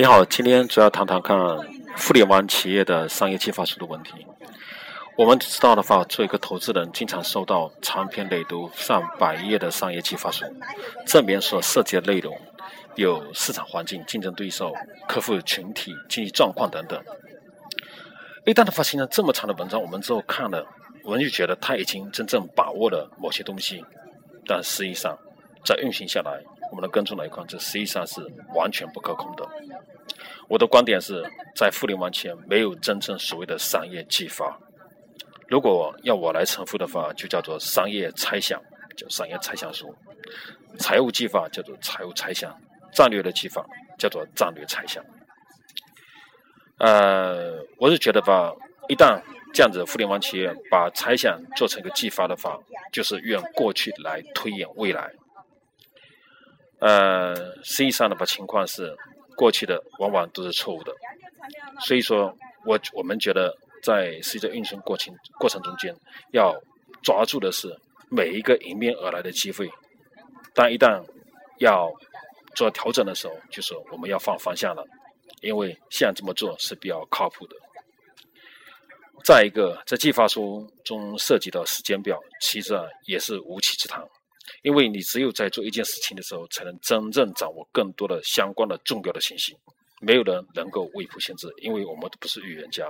[0.00, 1.36] 你好，今天主要谈谈看
[1.96, 4.24] 互联网企业的商业计划书的问题。
[5.16, 10.44] 我们知道的话，做一个投资人，经常收到长篇累牍上百页的商业计划书，
[11.04, 12.40] 这里面所涉及的内容
[12.94, 14.72] 有市场环境、竞争对手、
[15.08, 17.02] 客户群体、经济状况等等。
[18.46, 20.64] 一旦他发现了这么长的文章，我们之后看了，
[21.02, 23.84] 我们就觉得他已经真正把握了某些东西，
[24.46, 25.18] 但实际上
[25.68, 26.42] 在运行下来。
[26.70, 28.20] 我们的跟踪来看，这实际上是
[28.54, 29.46] 完全不可控的。
[30.48, 31.22] 我的观点是
[31.54, 34.58] 在互联网前没有真正所谓的商业计划。
[35.48, 38.60] 如果要我来称呼的话，就叫做商业猜想，
[38.96, 39.86] 叫商业猜想书；
[40.78, 42.50] 财务计划叫做财务猜想；
[42.92, 43.64] 战略的计划
[43.98, 45.02] 叫做战略猜想。
[46.78, 48.52] 呃，我是觉得吧，
[48.90, 49.18] 一旦
[49.54, 52.58] 这样子互联网企业把猜想做成一个计划的话，
[52.92, 55.10] 就是用过去来推演未来。
[56.80, 58.94] 呃，实际上的话，情况是
[59.36, 60.92] 过去的往往都是错误的，
[61.80, 62.32] 所以说，
[62.64, 63.52] 我我们觉得
[63.82, 65.94] 在实际运行过程过程中间，
[66.32, 66.54] 要
[67.02, 67.68] 抓住的是
[68.10, 69.68] 每一个迎面而来的机会，
[70.54, 71.04] 但一旦
[71.58, 71.90] 要
[72.54, 74.84] 做调整的时候，就是我们要放方向了，
[75.40, 77.56] 因为现在这么做是比较靠谱的。
[79.24, 82.74] 再一个，在计划书中涉及到时间表，其实
[83.06, 84.00] 也是无稽之谈。
[84.62, 89.56] 因为你只有在做一件事情的时候，才能真正掌握更多的相关的重要的信息。
[90.00, 92.88] 没有人能够未卜先知，因为我们都不是预言家。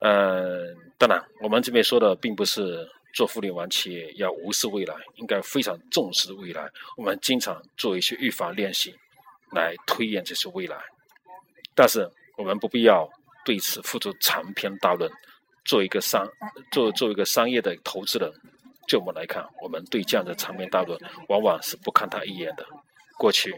[0.00, 6.70] 嗯，当然，我们这边说的并不是做互联网企业要无视未来，应该非常重视未来。
[6.96, 8.94] 我们经常做一些预防练习，
[9.52, 10.76] 来推演这些未来。
[11.74, 13.08] 但是，我们不必要
[13.44, 15.10] 对此付出长篇大论。
[15.64, 16.26] 做一个商，
[16.72, 18.32] 做做一个商业的投资人。
[18.88, 22.66] 就我们来看，我们对这样的长篇大论往往是不看他一眼的。
[23.18, 23.52] 过去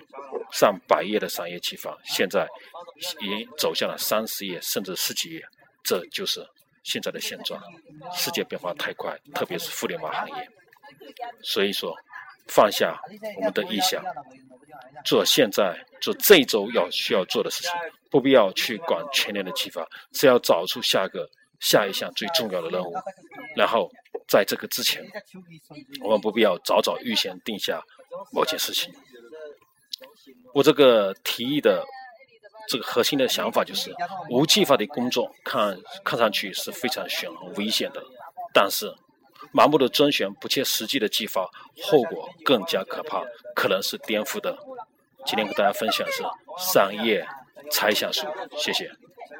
[0.50, 2.48] 上百页的商业启发，现在
[3.20, 5.42] 已经走向了三十页甚至十几页，
[5.84, 6.44] 这就是
[6.82, 7.62] 现在的现状。
[8.12, 10.50] 世界变化太快，特别是互联网行业。
[11.42, 11.94] 所以说，
[12.48, 12.98] 放下
[13.36, 14.02] 我们的臆想，
[15.04, 17.70] 做现在做这一周要需要做的事情，
[18.10, 21.28] 不必要去管全年的启发，只要找出下个
[21.60, 22.94] 下一项最重要的任务，
[23.54, 23.88] 然后。
[24.30, 25.02] 在这个之前，
[26.04, 27.82] 我们不必要早早预先定下
[28.32, 28.94] 某件事情。
[30.54, 31.84] 我这个提议的
[32.68, 33.92] 这个核心的想法就是，
[34.30, 38.00] 无计划的工作看看上去是非常险很危险的，
[38.54, 38.94] 但是
[39.52, 41.48] 盲目的遵循不切实际的计划，
[41.82, 43.24] 后果更加可怕，
[43.56, 44.56] 可能是颠覆的。
[45.26, 46.22] 今天跟大家分享是
[46.56, 47.26] 商业
[47.70, 48.26] 猜想术，
[48.56, 48.90] 谢谢。